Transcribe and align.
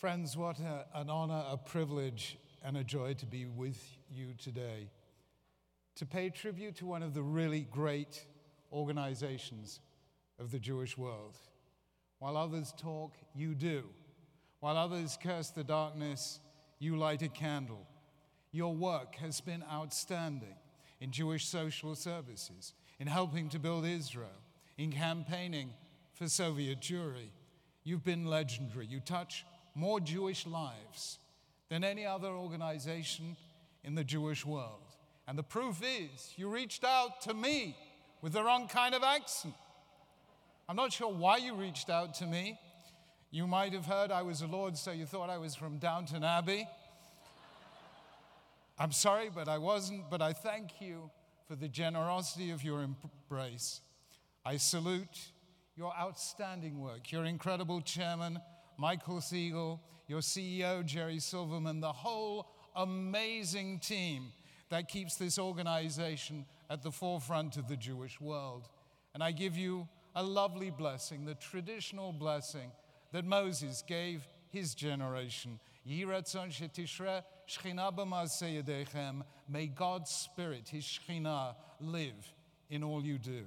Friends, 0.00 0.34
what 0.34 0.58
a, 0.60 0.86
an 0.94 1.10
honor, 1.10 1.44
a 1.50 1.58
privilege, 1.58 2.38
and 2.64 2.78
a 2.78 2.82
joy 2.82 3.12
to 3.12 3.26
be 3.26 3.44
with 3.44 3.98
you 4.10 4.28
today. 4.38 4.88
To 5.96 6.06
pay 6.06 6.30
tribute 6.30 6.76
to 6.76 6.86
one 6.86 7.02
of 7.02 7.12
the 7.12 7.20
really 7.20 7.68
great 7.70 8.24
organizations 8.72 9.80
of 10.38 10.52
the 10.52 10.58
Jewish 10.58 10.96
world. 10.96 11.36
While 12.18 12.38
others 12.38 12.72
talk, 12.78 13.12
you 13.34 13.54
do. 13.54 13.82
While 14.60 14.78
others 14.78 15.18
curse 15.22 15.50
the 15.50 15.64
darkness, 15.64 16.40
you 16.78 16.96
light 16.96 17.20
a 17.20 17.28
candle. 17.28 17.86
Your 18.52 18.74
work 18.74 19.16
has 19.16 19.42
been 19.42 19.62
outstanding 19.70 20.56
in 21.02 21.10
Jewish 21.10 21.44
social 21.46 21.94
services, 21.94 22.72
in 23.00 23.06
helping 23.06 23.50
to 23.50 23.58
build 23.58 23.84
Israel, 23.84 24.40
in 24.78 24.92
campaigning 24.92 25.74
for 26.14 26.26
Soviet 26.26 26.80
Jewry. 26.80 27.32
You've 27.84 28.04
been 28.04 28.24
legendary. 28.24 28.86
You 28.86 29.00
touch 29.00 29.44
more 29.74 30.00
Jewish 30.00 30.46
lives 30.46 31.18
than 31.68 31.84
any 31.84 32.04
other 32.04 32.28
organization 32.28 33.36
in 33.84 33.94
the 33.94 34.04
Jewish 34.04 34.44
world. 34.44 34.80
And 35.26 35.38
the 35.38 35.42
proof 35.42 35.80
is, 35.82 36.32
you 36.36 36.48
reached 36.48 36.84
out 36.84 37.20
to 37.22 37.34
me 37.34 37.76
with 38.20 38.32
the 38.32 38.42
wrong 38.42 38.68
kind 38.68 38.94
of 38.94 39.02
accent. 39.02 39.54
I'm 40.68 40.76
not 40.76 40.92
sure 40.92 41.12
why 41.12 41.38
you 41.38 41.54
reached 41.54 41.90
out 41.90 42.14
to 42.14 42.26
me. 42.26 42.58
You 43.30 43.46
might 43.46 43.72
have 43.72 43.86
heard 43.86 44.10
I 44.10 44.22
was 44.22 44.42
a 44.42 44.46
Lord, 44.46 44.76
so 44.76 44.90
you 44.90 45.06
thought 45.06 45.30
I 45.30 45.38
was 45.38 45.54
from 45.54 45.78
Downton 45.78 46.24
Abbey. 46.24 46.66
I'm 48.78 48.92
sorry, 48.92 49.30
but 49.32 49.48
I 49.48 49.58
wasn't. 49.58 50.10
But 50.10 50.22
I 50.22 50.32
thank 50.32 50.80
you 50.80 51.10
for 51.46 51.54
the 51.54 51.68
generosity 51.68 52.50
of 52.50 52.64
your 52.64 52.82
embrace. 52.82 53.80
I 54.44 54.56
salute 54.56 55.30
your 55.76 55.92
outstanding 55.96 56.80
work, 56.80 57.12
your 57.12 57.24
incredible 57.24 57.80
chairman, 57.80 58.40
Michael 58.80 59.20
Siegel, 59.20 59.78
your 60.08 60.20
CEO, 60.20 60.82
Jerry 60.82 61.18
Silverman, 61.18 61.80
the 61.80 61.92
whole 61.92 62.46
amazing 62.74 63.78
team 63.78 64.32
that 64.70 64.88
keeps 64.88 65.16
this 65.16 65.38
organization 65.38 66.46
at 66.70 66.82
the 66.82 66.90
forefront 66.90 67.58
of 67.58 67.68
the 67.68 67.76
Jewish 67.76 68.18
world. 68.22 68.70
And 69.12 69.22
I 69.22 69.32
give 69.32 69.54
you 69.54 69.86
a 70.14 70.22
lovely 70.22 70.70
blessing, 70.70 71.26
the 71.26 71.34
traditional 71.34 72.10
blessing 72.10 72.72
that 73.12 73.26
Moses 73.26 73.84
gave 73.86 74.26
his 74.48 74.74
generation. 74.74 75.60
May 79.46 79.66
God's 79.66 80.10
Spirit, 80.10 80.68
His 80.70 80.84
Shekhinah, 80.84 81.54
live 81.82 82.32
in 82.70 82.82
all 82.82 83.04
you 83.04 83.18
do. 83.18 83.44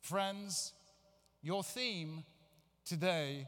Friends, 0.00 0.72
your 1.42 1.62
theme 1.62 2.24
today 2.86 3.46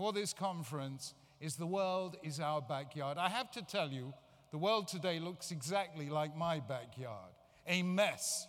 for 0.00 0.14
this 0.14 0.32
conference 0.32 1.12
is 1.42 1.56
The 1.56 1.66
World 1.66 2.16
is 2.22 2.40
Our 2.40 2.62
Backyard. 2.62 3.18
I 3.18 3.28
have 3.28 3.50
to 3.50 3.60
tell 3.60 3.90
you, 3.90 4.14
the 4.50 4.56
world 4.56 4.88
today 4.88 5.18
looks 5.18 5.50
exactly 5.50 6.08
like 6.08 6.34
my 6.34 6.58
backyard 6.58 7.34
a 7.66 7.82
mess. 7.82 8.48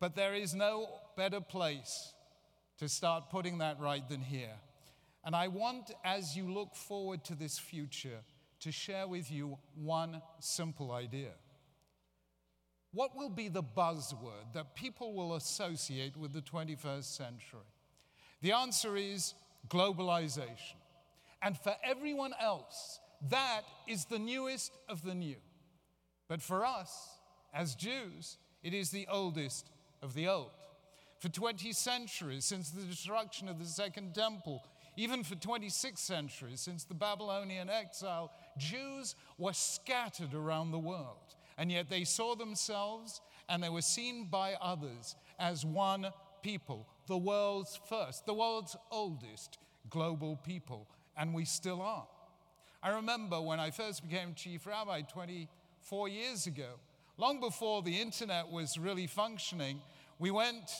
But 0.00 0.16
there 0.16 0.32
is 0.32 0.54
no 0.54 0.88
better 1.18 1.42
place 1.42 2.14
to 2.78 2.88
start 2.88 3.28
putting 3.28 3.58
that 3.58 3.78
right 3.78 4.08
than 4.08 4.22
here. 4.22 4.56
And 5.22 5.36
I 5.36 5.48
want, 5.48 5.90
as 6.02 6.34
you 6.34 6.50
look 6.50 6.74
forward 6.74 7.24
to 7.24 7.34
this 7.34 7.58
future, 7.58 8.22
to 8.60 8.72
share 8.72 9.06
with 9.06 9.30
you 9.30 9.58
one 9.74 10.22
simple 10.40 10.92
idea. 10.92 11.32
What 12.92 13.14
will 13.14 13.28
be 13.28 13.48
the 13.48 13.62
buzzword 13.62 14.54
that 14.54 14.74
people 14.74 15.12
will 15.12 15.34
associate 15.34 16.16
with 16.16 16.32
the 16.32 16.40
21st 16.40 17.04
century? 17.04 17.73
The 18.44 18.52
answer 18.52 18.94
is 18.94 19.32
globalization. 19.70 20.76
And 21.40 21.56
for 21.56 21.74
everyone 21.82 22.34
else, 22.38 23.00
that 23.30 23.62
is 23.88 24.04
the 24.04 24.18
newest 24.18 24.70
of 24.86 25.02
the 25.02 25.14
new. 25.14 25.36
But 26.28 26.42
for 26.42 26.62
us, 26.62 27.08
as 27.54 27.74
Jews, 27.74 28.36
it 28.62 28.74
is 28.74 28.90
the 28.90 29.08
oldest 29.10 29.70
of 30.02 30.12
the 30.12 30.28
old. 30.28 30.50
For 31.20 31.30
20 31.30 31.72
centuries, 31.72 32.44
since 32.44 32.68
the 32.68 32.82
destruction 32.82 33.48
of 33.48 33.58
the 33.58 33.64
Second 33.64 34.14
Temple, 34.14 34.62
even 34.98 35.24
for 35.24 35.36
26 35.36 35.98
centuries, 35.98 36.60
since 36.60 36.84
the 36.84 36.92
Babylonian 36.92 37.70
exile, 37.70 38.30
Jews 38.58 39.16
were 39.38 39.54
scattered 39.54 40.34
around 40.34 40.70
the 40.70 40.78
world. 40.78 41.34
And 41.56 41.72
yet 41.72 41.88
they 41.88 42.04
saw 42.04 42.34
themselves 42.34 43.22
and 43.48 43.62
they 43.62 43.70
were 43.70 43.80
seen 43.80 44.26
by 44.26 44.56
others 44.60 45.16
as 45.38 45.64
one 45.64 46.12
people, 46.44 46.86
the 47.08 47.16
world's 47.16 47.80
first, 47.88 48.26
the 48.26 48.34
world's 48.34 48.76
oldest 48.92 49.58
global 49.90 50.36
people. 50.36 50.86
And 51.16 51.32
we 51.34 51.44
still 51.44 51.80
are. 51.80 52.06
I 52.82 52.90
remember 52.90 53.40
when 53.40 53.58
I 53.58 53.70
first 53.70 54.06
became 54.06 54.34
chief 54.34 54.66
rabbi 54.66 55.00
24 55.00 56.08
years 56.08 56.46
ago, 56.46 56.74
long 57.16 57.40
before 57.40 57.82
the 57.82 58.00
internet 58.00 58.50
was 58.50 58.76
really 58.76 59.06
functioning, 59.06 59.80
we 60.18 60.30
went 60.30 60.70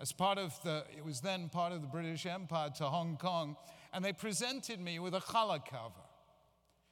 as 0.00 0.12
part 0.12 0.38
of 0.38 0.54
the, 0.62 0.84
it 0.96 1.04
was 1.04 1.20
then 1.20 1.48
part 1.48 1.72
of 1.72 1.80
the 1.80 1.88
British 1.88 2.26
Empire 2.26 2.70
to 2.76 2.84
Hong 2.84 3.16
Kong, 3.16 3.56
and 3.92 4.04
they 4.04 4.12
presented 4.12 4.80
me 4.80 4.98
with 4.98 5.14
a 5.14 5.20
challah 5.20 5.64
cover. 5.66 6.06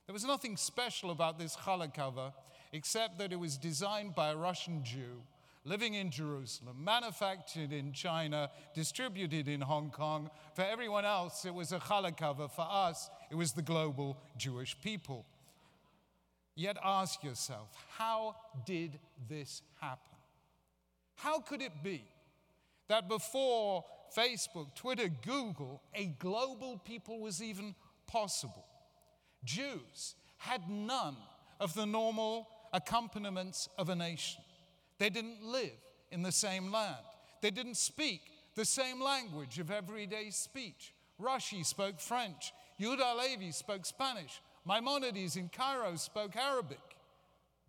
There 0.07 0.13
was 0.13 0.25
nothing 0.25 0.57
special 0.57 1.11
about 1.11 1.39
this 1.39 1.55
challah 1.55 1.95
cover 1.95 2.33
except 2.73 3.19
that 3.19 3.33
it 3.33 3.39
was 3.39 3.57
designed 3.57 4.15
by 4.15 4.31
a 4.31 4.37
Russian 4.37 4.83
Jew 4.85 5.23
living 5.65 5.95
in 5.95 6.11
Jerusalem, 6.11 6.83
manufactured 6.83 7.73
in 7.73 7.93
China, 7.93 8.51
distributed 8.75 9.47
in 9.47 9.61
Hong 9.61 9.91
Kong. 9.91 10.31
For 10.55 10.63
everyone 10.63 11.05
else, 11.05 11.45
it 11.45 11.55
was 11.55 11.73
a 11.73 11.79
challah 11.79 12.17
cover. 12.17 12.49
For 12.49 12.67
us, 12.69 13.11
it 13.31 13.35
was 13.35 13.53
the 13.53 13.63
global 13.63 14.17
Jewish 14.37 14.77
people. 14.81 15.27
Yet 16.57 16.77
ask 16.85 17.23
yourself, 17.23 17.69
how 17.97 18.37
did 18.65 18.99
this 19.29 19.63
happen? 19.81 20.19
How 21.17 21.41
could 21.41 21.63
it 21.63 21.83
be 21.83 22.05
that 22.89 23.09
before 23.09 23.85
Facebook, 24.17 24.75
Twitter, 24.75 25.09
Google, 25.09 25.83
a 25.95 26.07
global 26.07 26.79
people 26.79 27.21
was 27.21 27.43
even 27.43 27.75
possible? 28.07 28.65
Jews 29.45 30.15
had 30.39 30.69
none 30.69 31.17
of 31.61 31.75
the 31.75 31.87
normal 31.87 32.49
accompaniments 32.73 33.69
of 33.79 33.91
a 33.91 33.95
nation. 33.95 34.43
They 35.01 35.09
didn't 35.09 35.43
live 35.43 35.81
in 36.13 36.23
the 36.23 36.31
same 36.31 36.71
land. 36.71 36.99
They 37.41 37.51
didn't 37.51 37.79
speak 37.79 38.21
the 38.55 38.67
same 38.67 39.01
language 39.01 39.59
of 39.59 39.71
everyday 39.71 40.29
speech. 40.29 40.93
Rashi 41.19 41.65
spoke 41.65 41.99
French. 41.99 42.53
Yehuda 42.79 43.19
Levi 43.19 43.51
spoke 43.51 43.87
Spanish. 43.87 44.43
Maimonides 44.67 45.37
in 45.37 45.49
Cairo 45.49 45.97
spoke 45.97 46.37
Arabic. 46.37 46.83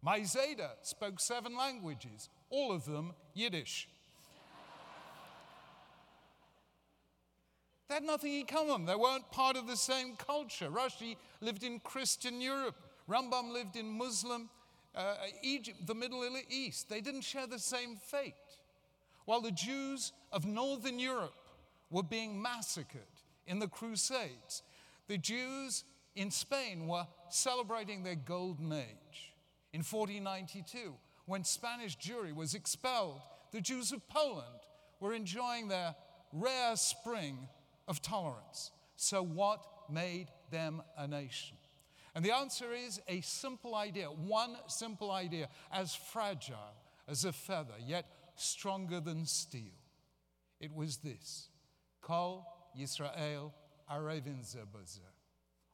My 0.02 0.20
zeida 0.20 0.72
spoke 0.82 1.22
seven 1.22 1.56
languages, 1.56 2.28
all 2.50 2.74
of 2.74 2.84
them 2.84 3.14
Yiddish. 3.34 3.88
they 7.88 7.94
had 7.94 8.04
nothing 8.04 8.42
in 8.42 8.46
common. 8.46 8.86
They 8.86 8.96
weren't 8.96 9.32
part 9.32 9.56
of 9.56 9.68
the 9.68 9.78
same 9.78 10.18
culture. 10.18 10.70
Rashi 10.70 11.16
lived 11.40 11.64
in 11.64 11.80
Christian 11.80 12.42
Europe. 12.42 12.76
Rambam 13.10 13.54
lived 13.54 13.78
in 13.78 13.88
Muslim 13.88 14.50
uh, 14.96 15.16
Egypt, 15.42 15.86
the 15.86 15.96
Middle 15.96 16.24
East. 16.50 16.90
They 16.90 17.02
didn't 17.02 17.22
share 17.22 17.48
the 17.48 17.60
same 17.60 17.96
fate. 17.96 18.34
While 19.26 19.42
the 19.42 19.52
Jews 19.52 20.12
of 20.32 20.46
Northern 20.46 21.00
Europe 21.00 21.34
were 21.90 22.04
being 22.04 22.42
massacred 22.42 23.04
in 23.46 23.60
the 23.60 23.68
Crusades, 23.68 24.64
the 25.08 25.18
Jews 25.18 25.84
in 26.16 26.32
Spain 26.32 26.88
were 26.88 27.08
celebrating 27.30 28.04
their 28.04 28.16
golden 28.16 28.72
age. 28.74 29.34
In 29.74 29.80
1492, 29.80 30.94
when 31.26 31.44
Spanish 31.44 31.98
Jewry 31.98 32.36
was 32.36 32.56
expelled, 32.56 33.22
the 33.52 33.62
Jews 33.62 33.92
of 33.92 34.08
Poland 34.10 34.48
were 35.00 35.14
enjoying 35.14 35.68
their 35.68 35.96
rare 36.34 36.76
spring 36.76 37.48
of 37.88 38.02
tolerance. 38.02 38.72
So, 38.96 39.24
what 39.24 39.66
made 39.90 40.28
them 40.50 40.82
a 40.98 41.08
nation? 41.08 41.58
And 42.14 42.26
the 42.26 42.36
answer 42.36 42.74
is 42.74 43.00
a 43.08 43.22
simple 43.22 43.76
idea, 43.76 44.08
one 44.08 44.56
simple 44.68 45.12
idea, 45.12 45.48
as 45.72 45.96
fragile 45.96 46.76
as 47.08 47.24
a 47.26 47.32
feather, 47.32 47.76
yet 47.86 48.06
stronger 48.36 49.00
than 49.00 49.26
steel. 49.26 49.74
It 50.60 50.74
was 50.74 50.98
this 50.98 51.48
Kol 52.02 52.46
Yisrael 52.78 53.52
Arevim 53.90 54.44
Zeh 54.44 54.66
Bazeh. 54.66 55.00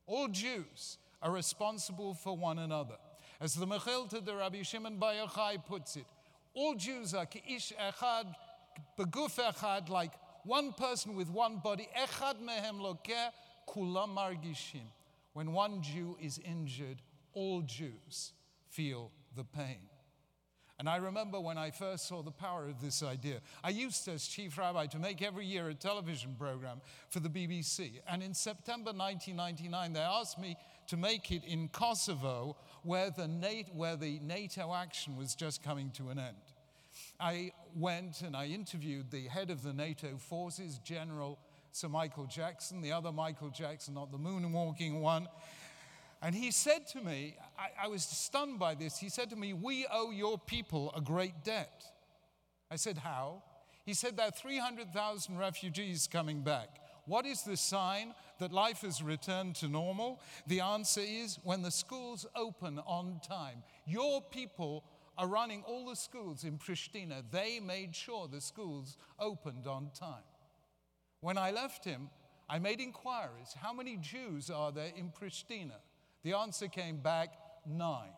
All 0.05 0.27
Jews 0.27 0.97
are 1.21 1.31
responsible 1.31 2.13
for 2.13 2.37
one 2.37 2.59
another. 2.59 2.97
As 3.39 3.53
the 3.53 3.65
Mechilta 3.65 4.23
de 4.23 4.35
Rabbi 4.35 4.61
Shimon 4.61 4.97
Bar 4.97 5.13
Yochai 5.13 5.63
puts 5.65 5.95
it, 5.95 6.05
all 6.53 6.75
Jews 6.75 7.13
are 7.13 7.27
ish 7.47 7.73
echad, 7.73 8.33
beguf 8.97 9.37
echad, 9.39 9.89
like 9.89 10.13
one 10.43 10.73
person 10.73 11.15
with 11.15 11.29
one 11.29 11.57
body. 11.63 11.87
Echad 11.95 12.35
mehem 12.41 12.79
lokeh, 12.79 13.31
kulam 13.67 14.15
margishim. 14.15 14.87
When 15.37 15.51
one 15.51 15.83
Jew 15.83 16.17
is 16.19 16.39
injured, 16.39 16.99
all 17.31 17.61
Jews 17.61 18.33
feel 18.71 19.11
the 19.35 19.43
pain. 19.43 19.81
And 20.79 20.89
I 20.89 20.95
remember 20.95 21.39
when 21.39 21.59
I 21.59 21.69
first 21.69 22.07
saw 22.07 22.23
the 22.23 22.31
power 22.31 22.67
of 22.67 22.81
this 22.81 23.03
idea. 23.03 23.41
I 23.63 23.69
used, 23.69 24.07
as 24.07 24.25
chief 24.25 24.57
rabbi, 24.57 24.87
to 24.87 24.97
make 24.97 25.21
every 25.21 25.45
year 25.45 25.69
a 25.69 25.75
television 25.75 26.33
program 26.39 26.81
for 27.09 27.19
the 27.19 27.29
BBC. 27.29 27.99
And 28.09 28.23
in 28.23 28.33
September 28.33 28.91
1999, 28.91 29.93
they 29.93 29.99
asked 29.99 30.39
me 30.39 30.57
to 30.87 30.97
make 30.97 31.31
it 31.31 31.43
in 31.43 31.67
Kosovo, 31.67 32.57
where 32.81 33.11
the, 33.11 33.27
NATO, 33.27 33.69
where 33.73 33.95
the 33.95 34.17
NATO 34.23 34.73
action 34.73 35.17
was 35.17 35.35
just 35.35 35.61
coming 35.61 35.91
to 35.97 36.09
an 36.09 36.17
end. 36.17 36.37
I 37.19 37.51
went 37.75 38.23
and 38.23 38.35
I 38.35 38.47
interviewed 38.47 39.11
the 39.11 39.27
head 39.27 39.51
of 39.51 39.61
the 39.61 39.73
NATO 39.73 40.17
forces, 40.17 40.79
General 40.79 41.37
Sir 41.71 41.87
Michael 41.87 42.25
Jackson, 42.25 42.81
the 42.81 42.91
other 42.91 43.11
Michael 43.11 43.49
Jackson, 43.49 43.93
not 43.93 44.11
the 44.11 44.17
moonwalking 44.17 44.99
one. 44.99 45.27
And 46.21 46.33
he 46.33 46.51
said 46.51 46.87
to 46.87 47.01
me, 47.01 47.37
I, 47.57 47.85
I, 47.85 47.87
was 47.87 48.03
stunned 48.03 48.57
by 48.57 48.73
this. 48.73 48.97
He 48.97 49.09
said 49.09 49.29
to 49.29 49.35
me, 49.35 49.53
We 49.53 49.85
owe 49.91 50.11
your 50.11 50.39
people 50.39 50.91
a 50.95 51.01
great 51.01 51.43
debt. 51.43 51.83
I 52.71 52.75
said, 52.75 52.97
How? 52.97 53.43
He 53.85 53.93
said, 53.93 54.17
There 54.17 54.27
are 54.27 54.31
300,000 54.31 55.37
refugees 55.37 56.07
coming 56.11 56.41
back. 56.41 56.69
What 57.05 57.25
is 57.25 57.43
the 57.43 57.55
sign 57.55 58.13
that 58.39 58.51
life 58.51 58.81
has 58.81 59.01
returned 59.01 59.55
to 59.57 59.67
normal? 59.67 60.19
The 60.47 60.59
answer 60.59 61.01
is 61.01 61.39
when 61.43 61.61
the 61.61 61.71
schools 61.71 62.25
open 62.35 62.79
on 62.85 63.21
time. 63.25 63.63
Your 63.85 64.21
people 64.21 64.83
are 65.17 65.27
running 65.27 65.63
all 65.65 65.87
the 65.87 65.95
schools 65.95 66.43
in 66.43 66.57
Pristina. 66.57 67.23
They 67.31 67.59
made 67.59 67.95
sure 67.95 68.27
the 68.27 68.41
schools 68.41 68.97
opened 69.19 69.67
on 69.67 69.91
time. 69.97 70.23
When 71.27 71.37
I 71.37 71.51
left 71.51 71.83
him, 71.83 72.09
I 72.49 72.57
made 72.57 72.79
inquiries 72.79 73.53
how 73.61 73.73
many 73.73 73.97
Jews 73.97 74.49
are 74.49 74.71
there 74.71 74.93
in 74.95 75.11
Pristina? 75.11 75.75
The 76.23 76.31
answer 76.31 76.69
came 76.69 76.99
back 76.99 77.33
nine. 77.65 78.13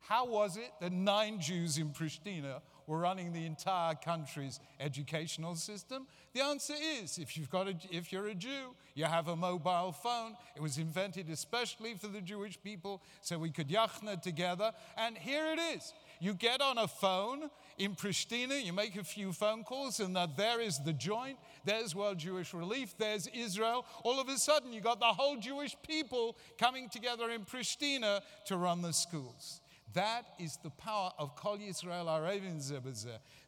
How 0.00 0.26
was 0.26 0.56
it 0.56 0.72
that 0.80 0.90
nine 0.90 1.40
Jews 1.40 1.78
in 1.78 1.90
Pristina 1.90 2.60
were 2.88 2.98
running 2.98 3.32
the 3.32 3.46
entire 3.46 3.94
country's 3.94 4.58
educational 4.80 5.54
system? 5.54 6.08
The 6.32 6.40
answer 6.40 6.74
is 6.76 7.18
if, 7.18 7.36
you've 7.36 7.50
got 7.50 7.68
a, 7.68 7.76
if 7.92 8.12
you're 8.12 8.26
a 8.26 8.34
Jew, 8.34 8.74
you 8.96 9.04
have 9.04 9.28
a 9.28 9.36
mobile 9.36 9.92
phone. 9.92 10.34
It 10.56 10.62
was 10.62 10.76
invented 10.76 11.30
especially 11.30 11.94
for 11.94 12.08
the 12.08 12.20
Jewish 12.20 12.60
people 12.60 13.00
so 13.20 13.38
we 13.38 13.50
could 13.50 13.68
yachna 13.68 14.20
together. 14.20 14.72
And 14.96 15.16
here 15.16 15.46
it 15.52 15.60
is. 15.76 15.92
You 16.22 16.34
get 16.34 16.60
on 16.60 16.76
a 16.76 16.86
phone 16.86 17.48
in 17.78 17.94
Pristina, 17.94 18.62
you 18.62 18.74
make 18.74 18.94
a 18.96 19.02
few 19.02 19.32
phone 19.32 19.64
calls, 19.64 20.00
and 20.00 20.14
there 20.36 20.60
is 20.60 20.78
the 20.84 20.92
joint, 20.92 21.38
there's 21.64 21.94
World 21.94 22.18
Jewish 22.18 22.52
Relief, 22.52 22.94
there's 22.98 23.26
Israel. 23.28 23.86
All 24.04 24.20
of 24.20 24.28
a 24.28 24.36
sudden, 24.36 24.70
you 24.70 24.82
got 24.82 25.00
the 25.00 25.06
whole 25.06 25.38
Jewish 25.38 25.74
people 25.82 26.36
coming 26.58 26.90
together 26.90 27.30
in 27.30 27.46
Pristina 27.46 28.20
to 28.44 28.58
run 28.58 28.82
the 28.82 28.92
schools. 28.92 29.62
That 29.94 30.26
is 30.38 30.58
the 30.62 30.68
power 30.68 31.10
of 31.18 31.34
Kol 31.36 31.56
Yisrael 31.56 32.06
Arevim. 32.06 32.60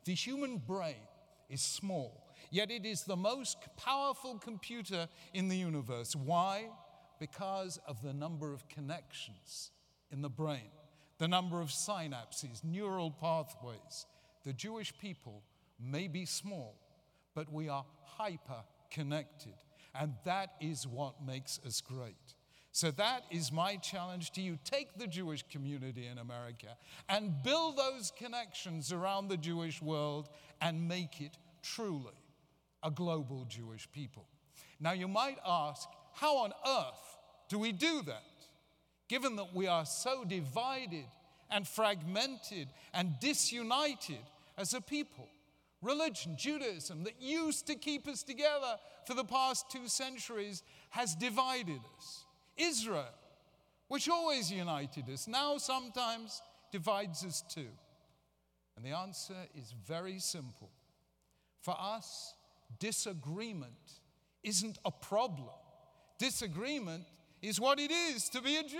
The 0.07 0.15
human 0.15 0.57
brain 0.57 0.97
is 1.51 1.61
small, 1.61 2.33
yet 2.51 2.71
it 2.71 2.87
is 2.87 3.05
the 3.05 3.17
most 3.17 3.59
powerful 3.77 4.39
computer 4.39 5.09
in 5.35 5.49
the 5.49 5.57
universe. 5.57 6.17
Why? 6.17 6.71
Because 7.21 7.79
of 7.87 8.01
the 8.03 8.15
number 8.15 8.55
of 8.55 8.67
connections 8.71 9.73
in 10.11 10.23
the 10.23 10.31
brain 10.31 10.71
the 11.23 11.29
number 11.29 11.61
of 11.61 11.69
synapses, 11.69 12.65
neural 12.65 13.09
pathways. 13.09 14.07
The 14.45 14.53
Jewish 14.53 14.93
people 14.99 15.45
may 15.79 16.09
be 16.09 16.27
small, 16.27 16.75
but 17.33 17.53
we 17.53 17.69
are 17.69 17.85
hyper 18.03 18.65
connected. 18.91 19.55
And 19.95 20.15
that 20.25 20.55
is 20.61 20.85
what 20.85 21.25
makes 21.25 21.61
us 21.65 21.81
great. 21.81 22.35
So, 22.73 22.91
that 22.91 23.23
is 23.31 23.53
my 23.53 23.77
challenge 23.77 24.33
to 24.33 24.41
you. 24.41 24.59
Take 24.65 24.99
the 24.99 25.07
Jewish 25.07 25.45
community 25.49 26.09
in 26.09 26.19
America 26.19 26.77
and 27.09 27.41
build 27.45 27.77
those 27.77 28.13
connections 28.19 28.93
around 28.93 29.29
the 29.29 29.37
Jewish 29.37 29.81
world 29.81 30.29
and 30.61 30.89
make 30.89 31.21
it 31.21 31.39
truly 31.63 32.19
a 32.83 32.91
global 32.91 33.45
Jewish 33.45 33.89
people. 33.93 34.27
Now, 34.81 34.91
you 34.91 35.07
might 35.07 35.39
ask, 35.47 35.89
how 36.15 36.39
on 36.39 36.53
earth 36.67 37.17
do 37.49 37.61
we 37.61 37.71
do 37.71 38.03
that? 38.07 38.25
Given 39.09 39.37
that 39.37 39.55
we 39.55 39.67
are 39.67 39.87
so 39.87 40.25
divided 40.25 41.07
and 41.51 41.67
fragmented 41.69 42.69
and 42.95 43.19
disunited 43.21 44.25
as 44.57 44.75
a 44.75 44.81
people. 44.81 45.29
Religion, 45.83 46.37
Judaism, 46.37 47.05
that 47.05 47.21
used 47.21 47.67
to 47.67 47.75
keep 47.75 48.07
us 48.07 48.23
together 48.23 48.77
for 49.05 49.15
the 49.15 49.25
past 49.25 49.71
two 49.71 49.89
centuries, 49.89 50.63
has 50.91 51.15
divided 51.15 51.81
us. 51.99 52.25
Israel, 52.57 53.15
which 53.89 54.09
always 54.09 54.51
united 54.51 55.09
us, 55.11 55.27
now 55.27 55.59
sometimes 55.59 56.41
divides 56.71 57.25
us 57.25 57.43
too. 57.49 57.69
And 58.77 58.85
the 58.85 58.97
answer 58.97 59.35
is 59.59 59.75
very 59.87 60.19
simple. 60.19 60.71
For 61.61 61.77
us, 61.79 62.35
disagreement 62.79 64.01
isn't 64.43 64.79
a 64.85 64.91
problem, 64.91 65.49
disagreement 66.19 67.05
is 67.43 67.61
what 67.61 67.79
it 67.79 67.91
is 67.91 68.29
to 68.31 68.41
be 68.41 68.57
a 68.57 68.63
Jew. 68.63 68.79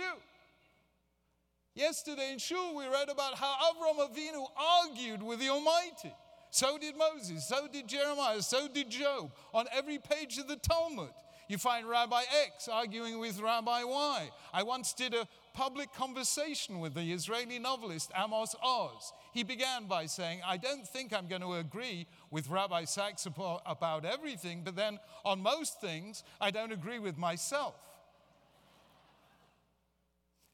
Yesterday 1.75 2.31
in 2.31 2.37
Shul, 2.37 2.75
we 2.75 2.85
read 2.85 3.09
about 3.09 3.35
how 3.35 3.53
Avram 3.71 4.07
Avinu 4.07 4.45
argued 4.55 5.21
with 5.21 5.39
the 5.39 5.49
Almighty. 5.49 6.13
So 6.51 6.77
did 6.77 6.95
Moses, 6.95 7.47
so 7.47 7.67
did 7.67 7.87
Jeremiah, 7.87 8.41
so 8.41 8.67
did 8.67 8.89
Job. 8.89 9.31
On 9.55 9.65
every 9.75 9.97
page 9.97 10.37
of 10.37 10.47
the 10.47 10.55
Talmud, 10.55 11.09
you 11.49 11.57
find 11.57 11.89
Rabbi 11.89 12.21
X 12.45 12.67
arguing 12.67 13.19
with 13.19 13.39
Rabbi 13.39 13.83
Y. 13.83 14.29
I 14.53 14.61
once 14.61 14.93
did 14.93 15.15
a 15.15 15.27
public 15.53 15.91
conversation 15.93 16.79
with 16.79 16.93
the 16.93 17.11
Israeli 17.11 17.57
novelist 17.57 18.11
Amos 18.15 18.55
Oz. 18.63 19.13
He 19.33 19.43
began 19.43 19.85
by 19.85 20.05
saying, 20.05 20.41
I 20.45 20.57
don't 20.57 20.87
think 20.87 21.11
I'm 21.11 21.27
going 21.27 21.41
to 21.41 21.53
agree 21.53 22.05
with 22.29 22.47
Rabbi 22.49 22.85
Sacks 22.85 23.25
about 23.25 24.05
everything, 24.05 24.61
but 24.63 24.75
then 24.75 24.99
on 25.25 25.41
most 25.41 25.81
things, 25.81 26.23
I 26.39 26.51
don't 26.51 26.71
agree 26.71 26.99
with 26.99 27.17
myself. 27.17 27.73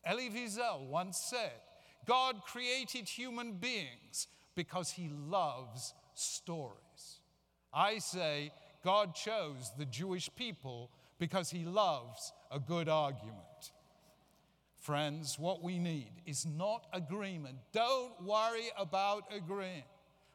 Elie 0.03 0.29
Wiesel 0.29 0.87
once 0.87 1.17
said, 1.17 1.51
God 2.05 2.41
created 2.45 3.07
human 3.07 3.53
beings 3.53 4.27
because 4.55 4.91
he 4.91 5.09
loves 5.09 5.93
stories. 6.13 7.21
I 7.73 7.99
say, 7.99 8.51
God 8.83 9.13
chose 9.13 9.71
the 9.77 9.85
Jewish 9.85 10.29
people 10.35 10.89
because 11.19 11.49
he 11.49 11.65
loves 11.65 12.33
a 12.51 12.59
good 12.59 12.89
argument. 12.89 13.71
Friends, 14.79 15.37
what 15.37 15.61
we 15.61 15.77
need 15.77 16.11
is 16.25 16.45
not 16.45 16.87
agreement. 16.93 17.57
Don't 17.73 18.21
worry 18.23 18.69
about 18.77 19.25
agreeing. 19.35 19.83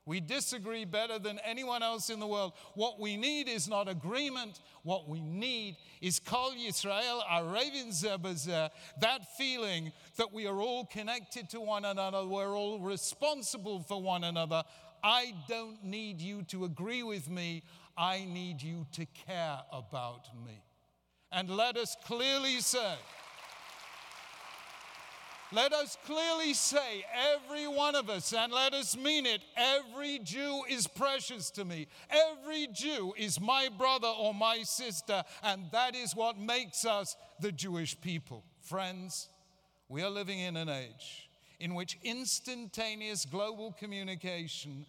We 0.06 0.20
disagree 0.20 0.84
better 0.84 1.18
than 1.18 1.38
anyone 1.44 1.82
else 1.82 2.10
in 2.10 2.20
the 2.20 2.26
world. 2.26 2.52
What 2.74 3.00
we 3.00 3.16
need 3.16 3.48
is 3.48 3.68
not 3.68 3.88
agreement. 3.88 4.60
What 4.82 5.08
we 5.08 5.22
need 5.22 5.76
is 6.02 6.18
Kol 6.18 6.52
Yisrael 6.52 7.22
Arevim 7.24 7.88
Zeh 7.88 8.20
Bazeh, 8.20 8.68
that 9.00 9.36
feeling 9.38 9.92
that 10.16 10.30
we 10.30 10.46
are 10.46 10.60
all 10.60 10.84
connected 10.84 11.48
to 11.50 11.60
one 11.60 11.86
another, 11.86 12.26
we're 12.26 12.54
all 12.54 12.80
responsible 12.80 13.80
for 13.80 14.02
one 14.02 14.24
another. 14.24 14.62
I 15.02 15.34
don't 15.48 15.82
need 15.82 16.20
you 16.20 16.42
to 16.44 16.66
agree 16.66 17.02
with 17.02 17.30
me, 17.30 17.62
I 17.96 18.26
need 18.26 18.62
you 18.62 18.86
to 18.92 19.06
care 19.26 19.58
about 19.72 20.26
me. 20.44 20.62
And 21.32 21.48
let 21.48 21.76
us 21.76 21.96
clearly 22.04 22.60
say, 22.60 22.94
let 25.54 25.72
us 25.72 25.96
clearly 26.04 26.54
say, 26.54 27.04
every 27.34 27.66
one 27.66 27.94
of 27.94 28.10
us, 28.10 28.32
and 28.32 28.52
let 28.52 28.74
us 28.74 28.96
mean 28.96 29.26
it, 29.26 29.40
every 29.56 30.18
Jew 30.18 30.62
is 30.68 30.86
precious 30.86 31.50
to 31.52 31.64
me. 31.64 31.86
Every 32.10 32.66
Jew 32.72 33.14
is 33.16 33.40
my 33.40 33.68
brother 33.76 34.08
or 34.08 34.34
my 34.34 34.62
sister, 34.62 35.22
and 35.42 35.64
that 35.72 35.94
is 35.94 36.16
what 36.16 36.38
makes 36.38 36.84
us 36.84 37.16
the 37.40 37.52
Jewish 37.52 38.00
people. 38.00 38.44
Friends, 38.60 39.28
we 39.88 40.02
are 40.02 40.10
living 40.10 40.40
in 40.40 40.56
an 40.56 40.68
age 40.68 41.28
in 41.60 41.74
which 41.74 41.98
instantaneous 42.02 43.24
global 43.24 43.72
communication 43.78 44.86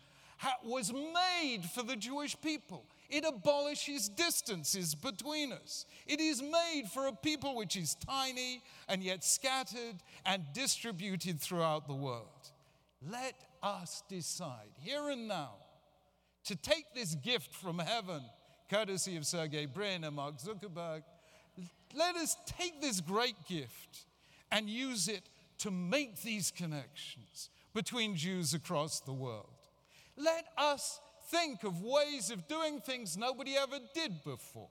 was 0.64 0.92
made 0.92 1.62
for 1.74 1.84
the 1.84 1.96
Jewish 1.96 2.36
people. 2.42 2.84
It 3.10 3.24
abolishes 3.26 4.10
distances 4.10 4.96
between 4.96 5.54
us. 5.54 5.86
It 6.08 6.20
is 6.20 6.42
made 6.42 6.86
for 6.94 7.08
a 7.08 7.14
people 7.14 7.56
which 7.56 7.76
is 7.76 7.96
tiny 7.96 8.62
and 8.90 9.04
yet 9.04 9.24
scattered 9.24 9.96
and 10.26 10.44
distributed 10.54 11.40
throughout 11.40 11.88
the 11.88 11.94
world. 11.94 12.52
Let 13.08 13.36
us 13.62 14.04
decide 14.10 14.72
here 14.80 15.10
and 15.10 15.28
now 15.28 15.56
to 16.46 16.56
take 16.56 16.86
this 16.94 17.16
gift 17.16 17.54
from 17.54 17.80
heaven, 17.80 18.22
courtesy 18.70 19.18
of 19.18 19.26
Sergey 19.26 19.66
Brin 19.66 20.04
and 20.04 20.16
Mark 20.16 20.38
Zuckerberg. 20.40 21.04
Let 21.94 22.16
us 22.16 22.36
take 22.46 22.82
this 22.82 23.02
great 23.02 23.36
gift 23.48 24.06
and 24.52 24.70
use 24.70 25.08
it 25.08 25.30
to 25.60 25.72
make 25.72 26.22
these 26.22 26.52
connections 26.52 27.50
between 27.74 28.16
Jews 28.16 28.54
across 28.54 29.00
the 29.00 29.14
world. 29.14 29.50
Let 30.18 30.46
us 30.58 31.00
think 31.36 31.64
of 31.64 31.82
ways 31.82 32.32
of 32.32 32.48
doing 32.48 32.80
things 32.80 33.18
nobody 33.18 33.56
ever 33.58 33.80
did 33.94 34.24
before. 34.24 34.70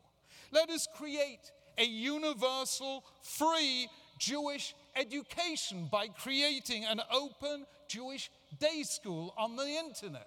Let 0.50 0.70
us 0.70 0.88
create 0.96 1.50
a 1.76 1.84
universal, 1.84 3.04
free 3.22 3.88
Jewish 4.18 4.74
education 4.96 5.88
by 5.90 6.08
creating 6.08 6.84
an 6.84 7.00
open, 7.12 7.66
Jewish 7.88 8.30
day 8.58 8.82
school 8.82 9.34
on 9.36 9.56
the 9.56 9.66
internet. 9.66 10.26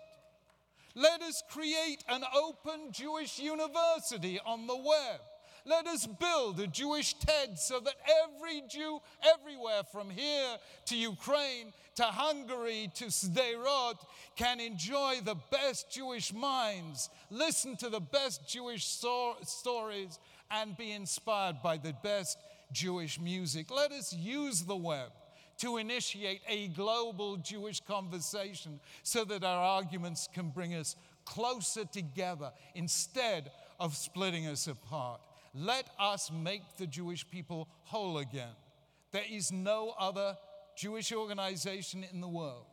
Let 0.95 1.21
us 1.21 1.43
create 1.51 2.03
an 2.09 2.23
open 2.35 2.91
Jewish 2.91 3.39
university 3.39 4.39
on 4.45 4.67
the 4.67 4.75
web. 4.75 5.21
Let 5.67 5.85
us 5.85 6.07
build 6.07 6.61
a 6.61 6.67
Jewish 6.67 7.13
TED 7.15 7.59
so 7.59 7.81
that 7.81 7.95
every 8.23 8.63
Jew 8.69 9.01
everywhere 9.21 9.83
from 9.91 10.09
here 10.09 10.55
to 10.85 10.95
Ukraine 10.95 11.73
to 11.95 12.03
Hungary 12.03 12.89
to 12.95 13.05
Sderot 13.05 13.97
can 14.37 14.61
enjoy 14.61 15.17
the 15.25 15.35
best 15.51 15.91
Jewish 15.91 16.33
minds, 16.33 17.09
listen 17.29 17.75
to 17.77 17.89
the 17.89 17.99
best 17.99 18.47
Jewish 18.47 18.85
so- 18.85 19.35
stories, 19.43 20.19
and 20.49 20.77
be 20.77 20.93
inspired 20.93 21.61
by 21.61 21.75
the 21.75 21.93
best 22.01 22.37
Jewish 22.71 23.19
music. 23.19 23.69
Let 23.69 23.91
us 23.91 24.13
use 24.13 24.61
the 24.61 24.75
web 24.75 25.11
to 25.57 25.77
initiate 25.77 26.41
a 26.47 26.69
global 26.69 27.35
Jewish 27.35 27.81
conversation 27.81 28.79
so 29.03 29.25
that 29.25 29.43
our 29.43 29.63
arguments 29.63 30.29
can 30.33 30.49
bring 30.49 30.75
us 30.75 30.95
closer 31.25 31.83
together 31.83 32.53
instead 32.73 33.51
of 33.79 33.97
splitting 33.97 34.47
us 34.47 34.67
apart. 34.67 35.19
Let 35.59 35.89
us 35.99 36.29
make 36.31 36.77
the 36.77 36.85
Jewish 36.85 37.27
people 37.27 37.67
whole 37.85 38.19
again. 38.19 38.53
There 39.11 39.23
is 39.27 39.51
no 39.51 39.95
other 39.99 40.37
Jewish 40.77 41.11
organization 41.11 42.05
in 42.11 42.21
the 42.21 42.27
world 42.27 42.65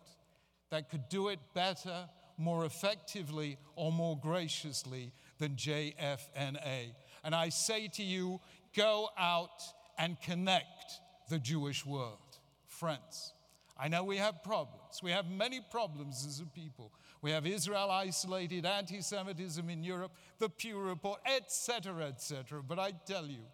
that 0.69 0.91
could 0.91 1.09
do 1.09 1.29
it 1.29 1.39
better, 1.55 2.07
more 2.37 2.67
effectively, 2.67 3.57
or 3.75 3.91
more 3.91 4.19
graciously 4.19 5.13
than 5.39 5.53
JFNA. 5.53 6.93
And 7.25 7.35
I 7.35 7.49
say 7.49 7.89
to 7.95 8.03
you, 8.03 8.41
go 8.77 9.09
out 9.19 9.63
and 9.97 10.21
connect 10.21 11.01
the 11.31 11.39
Jewish 11.39 11.87
world. 11.87 12.19
Friends, 12.67 13.33
I 13.79 13.89
know 13.89 14.05
we 14.05 14.19
have 14.19 14.43
problems. 14.43 15.01
We 15.03 15.13
have 15.13 15.31
many 15.31 15.61
problems 15.71 16.27
as 16.27 16.41
a 16.41 16.45
people. 16.45 16.93
We 17.25 17.31
have 17.31 17.47
Israel 17.47 17.91
isolated, 17.91 18.67
anti 18.67 19.01
Semitism 19.01 19.71
in 19.71 19.83
Europe, 19.83 20.13
the 20.39 20.51
Pew 20.51 20.79
Report, 20.79 21.21
etc., 21.25 22.09
etc. 22.09 22.63
But 22.63 22.79
I 22.79 22.91
tell 22.91 23.25
you, 23.25 23.47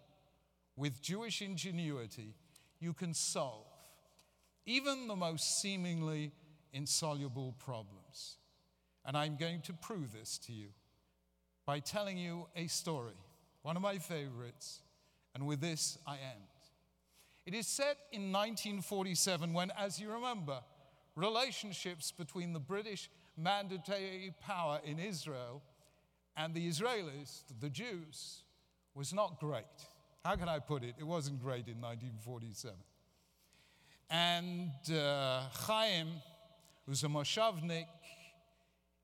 with 0.75 1.01
Jewish 1.01 1.41
ingenuity, 1.41 2.35
you 2.81 2.91
can 2.91 3.13
solve 3.13 3.67
even 4.65 5.07
the 5.07 5.15
most 5.15 5.61
seemingly 5.61 6.33
insoluble 6.73 7.55
problems. 7.59 8.35
And 9.05 9.15
I'm 9.15 9.37
going 9.37 9.61
to 9.61 9.73
prove 9.73 10.11
this 10.11 10.37
to 10.39 10.51
you 10.51 10.67
by 11.65 11.79
telling 11.79 12.17
you 12.17 12.47
a 12.57 12.67
story, 12.67 13.15
one 13.61 13.77
of 13.77 13.81
my 13.81 13.99
favorites, 13.99 14.81
and 15.33 15.47
with 15.47 15.61
this 15.61 15.97
I 16.05 16.15
end. 16.15 16.43
It 17.45 17.53
is 17.53 17.67
set 17.67 17.95
in 18.11 18.33
1947 18.33 19.53
when, 19.53 19.71
as 19.79 19.97
you 19.97 20.11
remember, 20.11 20.59
relationships 21.15 22.11
between 22.11 22.51
the 22.51 22.59
British 22.59 23.09
mandatory 23.37 24.33
power 24.41 24.79
in 24.83 24.99
Israel 24.99 25.61
and 26.35 26.53
the 26.53 26.67
Israelis, 26.67 27.43
the 27.59 27.69
Jews, 27.69 28.43
was 28.95 29.13
not 29.13 29.39
great. 29.39 29.65
How 30.23 30.35
can 30.35 30.49
I 30.49 30.59
put 30.59 30.83
it? 30.83 30.95
It 30.99 31.05
wasn't 31.05 31.41
great 31.41 31.67
in 31.67 31.81
1947. 31.81 32.75
And 34.09 34.71
uh, 34.95 35.43
Chaim, 35.51 36.07
who's 36.85 37.03
a 37.03 37.07
Moshavnik, 37.07 37.85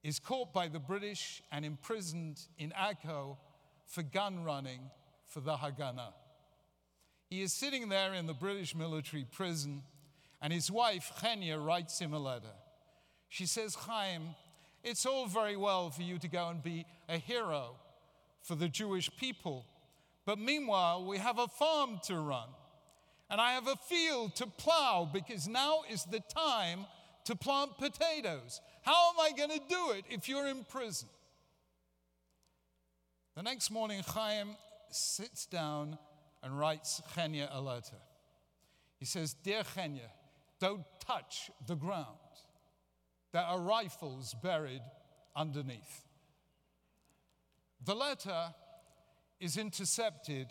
is 0.04 0.20
caught 0.20 0.54
by 0.54 0.68
the 0.68 0.80
British 0.80 1.42
and 1.52 1.66
imprisoned 1.66 2.40
in 2.58 2.72
Akko 2.72 3.38
for 3.86 4.04
gun 4.04 4.44
running 4.44 4.82
for 5.28 5.40
the 5.40 5.56
Haganah. 5.56 6.14
He 7.30 7.42
is 7.42 7.52
sitting 7.52 7.90
there 7.90 8.14
in 8.14 8.26
the 8.26 8.34
British 8.34 8.76
military 8.76 9.26
prison, 9.30 9.84
and 10.42 10.54
his 10.54 10.72
wife, 10.72 11.12
Chenya, 11.22 11.64
writes 11.64 12.00
him 12.00 12.14
a 12.14 12.20
letter. 12.20 12.54
She 13.30 13.46
says, 13.46 13.76
Chaim, 13.76 14.36
it's 14.84 15.06
all 15.06 15.28
very 15.28 15.58
well 15.58 15.90
for 15.90 16.02
you 16.02 16.18
to 16.20 16.28
go 16.28 16.50
and 16.50 16.64
be 16.64 16.86
a 17.10 17.18
hero 17.18 17.76
for 18.42 18.56
the 18.56 18.70
Jewish 18.70 19.10
people, 19.18 19.66
but 20.26 20.40
meanwhile, 20.40 21.06
we 21.06 21.18
have 21.18 21.40
a 21.40 21.48
farm 21.48 22.00
to 22.06 22.16
run, 22.16 22.48
and 23.30 23.42
I 23.42 23.54
have 23.54 23.68
a 23.68 23.76
field 23.76 24.36
to 24.36 24.48
plow 24.48 25.10
because 25.12 25.48
now 25.48 25.82
is 25.90 26.06
the 26.06 26.22
time 26.34 26.86
to 27.26 27.36
plant 27.36 27.78
potatoes. 27.78 28.62
How 28.84 29.10
am 29.10 29.20
I 29.20 29.32
going 29.36 29.50
to 29.50 29.62
do 29.68 29.92
it 29.92 30.06
if 30.10 30.30
you're 30.30 30.48
in 30.48 30.64
prison? 30.64 31.10
The 33.36 33.44
next 33.44 33.70
morning, 33.70 34.02
Chaim 34.08 34.56
sits 34.90 35.46
down 35.46 35.98
and 36.42 36.58
writes 36.58 37.02
Chenya 37.16 37.50
a 37.52 37.60
letter. 37.60 37.98
He 38.98 39.06
says, 39.06 39.34
Dear 39.34 39.64
Chenya, 39.64 40.10
don't 40.60 40.86
touch 41.06 41.52
the 41.68 41.76
ground. 41.76 42.18
There 43.38 43.46
are 43.46 43.60
rifles 43.60 44.36
buried 44.42 44.82
underneath. 45.36 46.06
The 47.86 47.94
letter 47.94 48.56
is 49.40 49.58
intercepted 49.58 50.48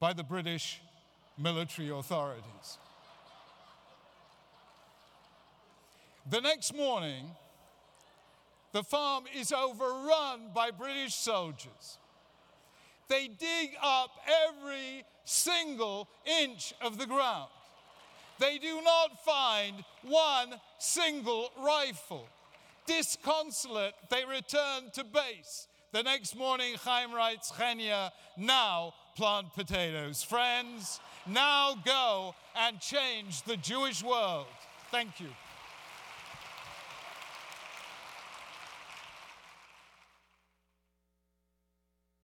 by 0.00 0.12
the 0.12 0.24
British 0.24 0.80
military 1.38 1.88
authorities. 1.90 2.78
The 6.28 6.40
next 6.40 6.74
morning, 6.74 7.26
the 8.72 8.82
farm 8.82 9.26
is 9.32 9.52
overrun 9.52 10.50
by 10.52 10.72
British 10.72 11.14
soldiers. 11.14 11.98
They 13.06 13.28
dig 13.28 13.70
up 13.80 14.10
every 14.48 15.04
single 15.22 16.08
inch 16.26 16.74
of 16.82 16.98
the 16.98 17.06
ground. 17.06 17.50
Do 18.60 18.82
not 18.82 19.24
find 19.24 19.84
one 20.02 20.54
single 20.78 21.50
rifle. 21.62 22.26
Disconsolate, 22.86 23.94
they 24.10 24.24
return 24.24 24.90
to 24.94 25.04
base. 25.04 25.66
The 25.92 26.02
next 26.02 26.36
morning, 26.36 26.74
Chaim 26.76 27.12
writes, 27.12 27.50
Chenya, 27.50 28.10
now 28.36 28.94
plant 29.16 29.52
potatoes. 29.54 30.22
Friends, 30.22 31.00
now 31.26 31.74
go 31.84 32.34
and 32.54 32.80
change 32.80 33.42
the 33.42 33.56
Jewish 33.56 34.02
world. 34.02 34.46
Thank 34.90 35.20
you. 35.20 35.28